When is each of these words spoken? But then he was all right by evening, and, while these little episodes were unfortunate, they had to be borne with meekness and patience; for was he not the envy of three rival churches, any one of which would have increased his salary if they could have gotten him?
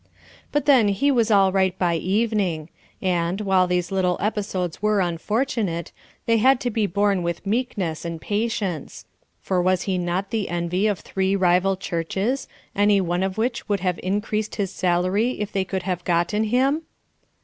But 0.51 0.65
then 0.65 0.87
he 0.87 1.11
was 1.11 1.29
all 1.29 1.51
right 1.51 1.77
by 1.77 1.93
evening, 1.95 2.69
and, 3.03 3.39
while 3.39 3.67
these 3.67 3.91
little 3.91 4.17
episodes 4.19 4.81
were 4.81 4.99
unfortunate, 4.99 5.91
they 6.25 6.37
had 6.37 6.59
to 6.61 6.71
be 6.71 6.87
borne 6.87 7.21
with 7.21 7.45
meekness 7.45 8.03
and 8.03 8.19
patience; 8.19 9.05
for 9.41 9.61
was 9.61 9.83
he 9.83 9.99
not 9.99 10.31
the 10.31 10.49
envy 10.49 10.87
of 10.87 11.01
three 11.01 11.35
rival 11.35 11.77
churches, 11.77 12.47
any 12.75 12.99
one 12.99 13.21
of 13.21 13.37
which 13.37 13.69
would 13.69 13.81
have 13.81 13.99
increased 14.01 14.55
his 14.55 14.71
salary 14.71 15.39
if 15.39 15.51
they 15.51 15.63
could 15.63 15.83
have 15.83 16.03
gotten 16.03 16.45
him? 16.45 16.81